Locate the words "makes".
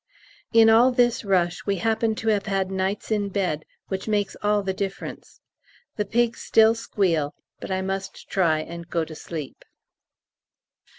4.07-4.35